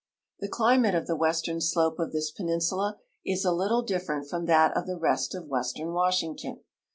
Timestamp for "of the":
0.95-1.15, 4.75-4.97